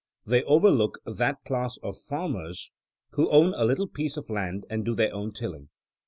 '* 0.17 0.25
They 0.25 0.41
overlook 0.45 0.97
that 1.05 1.43
class 1.45 1.77
of 1.83 1.95
farmers 1.95 2.71
who 3.11 3.29
own 3.29 3.53
a 3.55 3.65
little 3.65 3.87
piece 3.87 4.17
of 4.17 4.31
land 4.31 4.65
and 4.67 4.83
do 4.83 4.95
their 4.95 5.13
own 5.13 5.31
tilling. 5.31 5.69